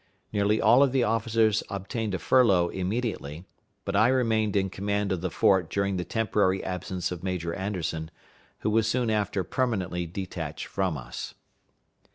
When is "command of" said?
4.71-5.21